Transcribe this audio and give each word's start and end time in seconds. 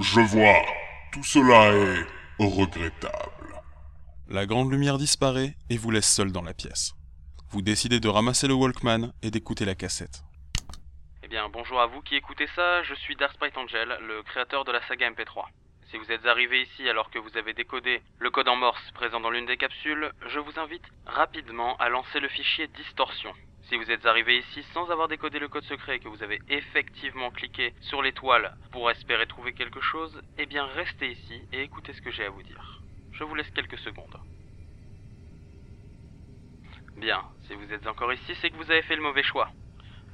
Je 0.00 0.20
vois. 0.20 0.62
Tout 1.12 1.22
cela 1.22 1.74
est 1.74 2.06
regrettable. 2.38 3.60
La 4.28 4.46
grande 4.46 4.72
lumière 4.72 4.96
disparaît 4.96 5.54
et 5.68 5.76
vous 5.76 5.90
laisse 5.90 6.10
seul 6.10 6.32
dans 6.32 6.40
la 6.40 6.54
pièce. 6.54 6.94
Vous 7.50 7.60
décidez 7.60 8.00
de 8.00 8.08
ramasser 8.08 8.48
le 8.48 8.54
Walkman 8.54 9.12
et 9.22 9.30
d'écouter 9.30 9.66
la 9.66 9.74
cassette. 9.74 10.22
Eh 11.22 11.28
bien, 11.28 11.50
bonjour 11.50 11.80
à 11.80 11.86
vous 11.86 12.00
qui 12.00 12.16
écoutez 12.16 12.48
ça, 12.56 12.82
je 12.84 12.94
suis 12.94 13.14
Darksprite 13.16 13.58
Angel, 13.58 13.98
le 14.00 14.22
créateur 14.22 14.64
de 14.64 14.72
la 14.72 14.80
saga 14.88 15.10
MP3. 15.10 15.44
Si 15.90 15.98
vous 15.98 16.10
êtes 16.10 16.24
arrivé 16.24 16.62
ici 16.62 16.88
alors 16.88 17.10
que 17.10 17.18
vous 17.18 17.36
avez 17.36 17.52
décodé 17.52 18.00
le 18.20 18.30
code 18.30 18.48
en 18.48 18.56
morse 18.56 18.90
présent 18.94 19.20
dans 19.20 19.30
l'une 19.30 19.46
des 19.46 19.58
capsules, 19.58 20.12
je 20.28 20.38
vous 20.38 20.58
invite 20.58 20.84
rapidement 21.04 21.76
à 21.76 21.90
lancer 21.90 22.20
le 22.20 22.28
fichier 22.28 22.68
distorsion. 22.68 23.34
Si 23.70 23.76
vous 23.76 23.88
êtes 23.92 24.04
arrivé 24.04 24.38
ici 24.38 24.64
sans 24.74 24.90
avoir 24.90 25.06
décodé 25.06 25.38
le 25.38 25.46
code 25.46 25.62
secret 25.62 25.94
et 25.94 26.00
que 26.00 26.08
vous 26.08 26.24
avez 26.24 26.40
effectivement 26.48 27.30
cliqué 27.30 27.72
sur 27.78 28.02
l'étoile 28.02 28.52
pour 28.72 28.90
espérer 28.90 29.28
trouver 29.28 29.52
quelque 29.52 29.80
chose, 29.80 30.20
eh 30.38 30.46
bien 30.46 30.66
restez 30.66 31.12
ici 31.12 31.46
et 31.52 31.62
écoutez 31.62 31.92
ce 31.92 32.02
que 32.02 32.10
j'ai 32.10 32.24
à 32.24 32.30
vous 32.30 32.42
dire. 32.42 32.82
Je 33.12 33.22
vous 33.22 33.36
laisse 33.36 33.50
quelques 33.52 33.78
secondes. 33.78 34.18
Bien, 36.96 37.24
si 37.42 37.54
vous 37.54 37.72
êtes 37.72 37.86
encore 37.86 38.12
ici, 38.12 38.34
c'est 38.40 38.50
que 38.50 38.56
vous 38.56 38.72
avez 38.72 38.82
fait 38.82 38.96
le 38.96 39.02
mauvais 39.02 39.22
choix. 39.22 39.52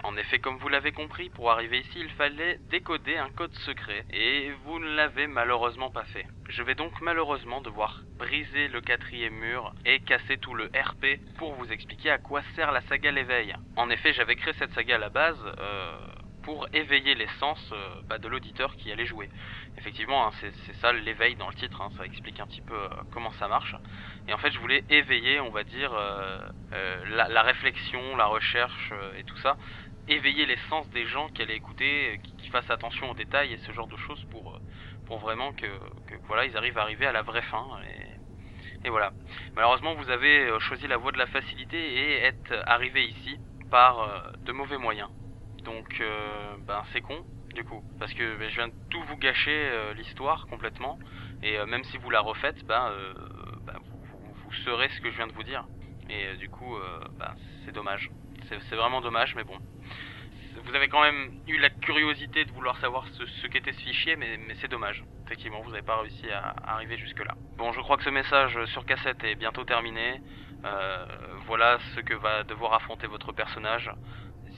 En 0.03 0.17
effet, 0.17 0.39
comme 0.39 0.59
vous 0.59 0.69
l'avez 0.69 0.93
compris, 0.93 1.31
pour 1.31 1.51
arriver 1.51 1.81
ici, 1.81 2.01
il 2.01 2.11
fallait 2.11 2.59
décoder 2.71 3.17
un 3.17 3.31
code 3.31 3.55
secret, 3.65 4.05
et 4.11 4.53
vous 4.65 4.79
ne 4.79 4.95
l'avez 4.95 5.27
malheureusement 5.27 5.91
pas 5.91 6.05
fait. 6.05 6.27
Je 6.49 6.63
vais 6.63 6.75
donc 6.75 7.01
malheureusement 7.01 7.61
devoir 7.61 8.05
briser 8.19 8.69
le 8.69 8.81
quatrième 8.81 9.35
mur 9.35 9.75
et 9.85 10.01
casser 10.01 10.39
tout 10.39 10.55
le 10.55 10.71
RP 10.75 11.21
pour 11.39 11.55
vous 11.55 11.73
expliquer 11.73 12.11
à 12.11 12.19
quoi 12.19 12.43
sert 12.55 12.73
la 12.73 12.83
saga 12.83 13.11
l'éveil. 13.11 13.55
En 13.77 13.91
effet, 13.91 14.13
j'avais 14.13 14.37
créé 14.37 14.55
cette 14.55 14.73
saga 14.73 14.95
à 14.95 14.99
la 14.99 15.11
base 15.11 15.39
euh, 15.59 16.07
pour 16.47 16.67
éveiller 16.73 17.15
les 17.15 17.29
sens 17.39 17.59
euh, 17.73 18.01
bah, 18.09 18.17
de 18.17 18.27
l'auditeur 18.29 18.75
qui 18.77 18.91
allait 18.91 19.05
jouer. 19.05 19.29
Effectivement, 19.77 20.27
hein, 20.27 20.31
c'est 20.41 20.75
ça 20.81 20.93
l'éveil 20.95 21.37
dans 21.37 21.49
le 21.49 21.55
titre, 21.55 21.83
hein, 21.83 21.91
ça 21.99 22.07
explique 22.07 22.41
un 22.41 22.47
petit 22.47 22.63
peu 22.63 22.75
euh, 22.75 22.89
comment 23.13 23.33
ça 23.33 23.49
marche. 23.49 23.77
Et 24.27 24.33
en 24.33 24.39
fait, 24.39 24.51
je 24.51 24.59
voulais 24.59 24.83
éveiller, 24.89 25.41
on 25.41 25.51
va 25.51 25.63
dire, 25.65 25.93
la, 26.73 27.29
la, 27.29 27.43
réflexion, 27.43 28.17
la 28.17 28.27
recherche 28.27 28.93
et 29.19 29.23
tout 29.23 29.37
ça 29.37 29.57
éveiller 30.09 30.47
les 30.47 30.59
sens 30.69 30.89
des 30.91 31.07
gens 31.07 31.29
qui 31.29 31.43
allaient 31.43 31.57
écouter, 31.57 32.21
qui, 32.23 32.37
qui, 32.37 32.49
fassent 32.49 32.71
attention 32.71 33.11
aux 33.11 33.15
détails 33.15 33.53
et 33.53 33.59
ce 33.59 33.73
genre 33.73 33.89
de 33.89 33.97
choses 33.97 34.25
pour, 34.31 34.55
euh, 34.55 34.59
pour 35.07 35.19
vraiment 35.19 35.53
que, 35.53 35.67
voilà, 36.27 36.45
ils 36.45 36.57
arrivent 36.57 36.79
à 36.79 36.83
arriver 36.83 37.07
à 37.07 37.13
la 37.13 37.23
vraie 37.23 37.43
fin. 37.43 37.67
Et, 37.85 38.87
et, 38.87 38.91
voilà. 38.91 39.13
Malheureusement, 39.55 39.95
vous 39.95 40.11
avez 40.11 40.49
euh, 40.49 40.59
choisi 40.61 40.87
la 40.87 40.97
voie 40.97 41.13
de 41.13 41.19
la 41.19 41.27
facilité 41.27 41.77
et 41.77 42.25
êtes 42.25 42.55
arrivé 42.67 43.05
ici 43.07 43.39
par 43.71 44.01
euh, 44.01 44.33
de 44.45 44.53
mauvais 44.53 44.79
moyens. 44.79 45.09
Donc, 45.67 46.01
euh, 46.01 46.57
ben 46.67 46.83
c'est 46.93 47.03
con 47.03 47.25
du 47.55 47.65
coup, 47.65 47.83
parce 47.99 48.13
que 48.13 48.37
ben, 48.37 48.51
je 48.51 48.57
viens 48.57 48.69
de 48.69 48.75
tout 48.91 49.03
vous 49.05 49.17
gâcher 49.17 49.71
l'histoire 49.95 50.47
complètement. 50.47 50.99
Et 51.43 51.57
même 51.65 51.85
si 51.85 51.97
vous 51.97 52.11
la 52.11 52.21
refaites, 52.21 52.65
ben, 52.67 52.93
ben 53.65 53.79
vous, 54.45 54.53
saurez 54.65 54.91
ce 54.91 55.01
que 55.01 55.11
je 55.11 55.17
viens 55.17 55.27
de 55.27 55.33
vous 55.33 55.43
dire. 55.43 55.65
Et 56.11 56.37
du 56.37 56.51
coup, 56.51 56.77
ben, 57.19 57.35
c'est 57.65 57.73
dommage. 57.73 58.11
C'est 58.49 58.77
vraiment 58.77 59.01
dommage, 59.01 59.35
mais 59.37 59.45
bon 59.45 59.59
vous 60.65 60.75
avez 60.75 60.89
quand 60.89 61.03
même 61.03 61.33
eu 61.47 61.59
la 61.59 61.71
curiosité 61.71 62.45
de 62.45 62.53
vouloir 62.53 62.79
savoir 62.79 63.07
ce, 63.09 63.47
qu'était 63.47 63.73
ce 63.73 63.81
fichier, 63.81 64.17
mais, 64.17 64.39
c'est 64.61 64.69
dommage. 64.69 65.05
Effectivement, 65.27 65.61
vous 65.61 65.71
n'avez 65.71 65.83
pas 65.83 66.01
réussi 66.01 66.31
à, 66.31 66.55
arriver 66.65 66.97
jusque-là. 66.97 67.35
Bon, 67.57 67.73
je 67.73 67.81
crois 67.81 67.97
que 67.97 68.05
ce 68.05 68.11
message 68.11 68.65
sur 68.67 68.85
cassette 68.85 69.23
est 69.25 69.35
bientôt 69.35 69.65
terminé. 69.65 70.21
Euh, 70.65 71.05
voilà 71.47 71.79
ce 71.95 72.01
que 72.01 72.15
va 72.15 72.43
devoir 72.45 72.75
affronter 72.75 73.07
votre 73.07 73.33
personnage. 73.33 73.91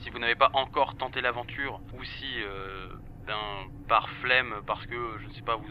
Si 0.01 0.09
vous 0.09 0.19
n'avez 0.19 0.35
pas 0.35 0.49
encore 0.53 0.95
tenté 0.95 1.21
l'aventure, 1.21 1.81
ou 1.93 2.03
si, 2.03 2.41
euh, 2.41 2.87
ben, 3.27 3.67
par 3.87 4.09
flemme, 4.21 4.61
parce 4.65 4.85
que, 4.85 5.19
je 5.19 5.27
ne 5.27 5.33
sais 5.33 5.41
pas, 5.41 5.55
vous, 5.55 5.67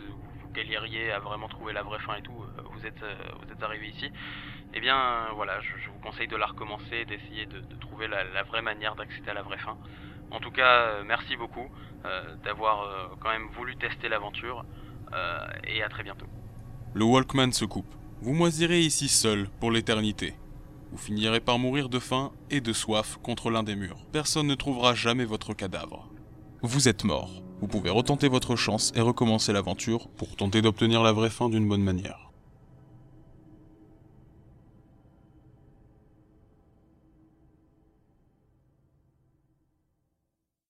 galériez 0.53 1.12
à 1.12 1.19
vraiment 1.19 1.48
trouver 1.48 1.73
la 1.73 1.83
vraie 1.83 2.01
fin 2.01 2.17
et 2.17 2.23
tout, 2.23 2.33
euh, 2.43 2.62
vous 2.73 2.87
êtes, 2.87 3.05
vous 3.41 3.53
êtes 3.53 3.62
arrivé 3.62 3.89
ici, 3.89 4.11
eh 4.75 4.81
bien, 4.81 5.29
voilà, 5.35 5.61
je, 5.61 5.91
vous 5.91 5.98
conseille 6.03 6.29
de 6.29 6.36
la 6.36 6.47
recommencer, 6.47 7.05
d'essayer 7.05 7.47
de, 7.47 7.63
trouver 7.80 8.07
la, 8.08 8.42
vraie 8.42 8.63
manière 8.63 8.95
d'accéder 8.97 9.30
à 9.30 9.35
la 9.35 9.42
vraie 9.42 9.58
fin. 9.58 9.77
En 10.31 10.41
tout 10.41 10.51
cas, 10.51 10.83
euh, 10.83 11.05
merci 11.07 11.36
beaucoup 11.36 11.69
euh, 12.05 12.36
d'avoir 12.45 12.83
euh, 12.83 13.08
quand 13.20 13.31
même 13.31 13.48
voulu 13.57 13.77
tester 13.77 14.08
l'aventure 14.08 14.64
et 15.64 15.83
à 15.83 15.89
très 15.89 16.02
bientôt. 16.02 16.27
Le 16.92 17.02
Walkman 17.02 17.51
se 17.52 17.64
coupe. 17.64 17.95
Vous 18.20 18.35
moisirez 18.35 18.81
ici 18.81 19.08
seul 19.08 19.48
pour 19.58 19.70
l'éternité. 19.70 20.35
Vous 20.91 20.99
finirez 20.99 21.41
par 21.41 21.59
mourir 21.59 21.89
de 21.89 21.99
faim 21.99 22.33
et 22.51 22.61
de 22.61 22.73
soif 22.73 23.19
contre 23.23 23.51
l'un 23.51 23.63
des 23.63 23.77
murs. 23.77 24.07
Personne 24.13 24.47
ne 24.47 24.55
trouvera 24.55 24.95
jamais 24.95 25.25
votre 25.25 25.55
cadavre. 25.55 26.09
Vous 26.63 26.89
êtes 26.89 27.05
mort. 27.05 27.43
Vous 27.61 27.69
pouvez 27.69 27.91
retenter 27.91 28.29
votre 28.29 28.57
chance 28.57 28.93
et 28.95 29.01
recommencer 29.01 29.53
l'aventure 29.53 30.09
pour 30.17 30.37
tenter 30.37 30.63
d'obtenir 30.63 31.03
la 31.03 31.13
vraie 31.13 31.31
fin 31.31 31.49
d'une 31.49 31.69
bonne 31.69 31.83
manière. 31.83 32.27